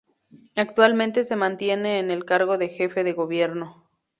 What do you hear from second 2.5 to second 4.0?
de jefe de gobierno.